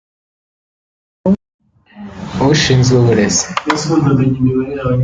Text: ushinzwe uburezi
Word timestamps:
ushinzwe 2.51 2.91
uburezi 3.01 3.45